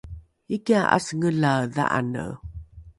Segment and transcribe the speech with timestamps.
[0.55, 2.25] ikia ’asengelae dha’ane